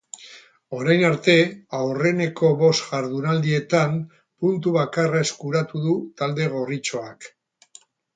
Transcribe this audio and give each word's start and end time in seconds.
Orain 0.75 1.01
arte, 1.07 1.33
aurreneko 1.79 2.49
bost 2.61 2.87
jardunaldietan, 2.93 3.93
puntu 4.45 4.73
bakarra 4.79 5.21
eskuratu 5.27 5.83
du 5.85 5.93
talde 6.23 6.49
gorritxoak. 6.55 7.29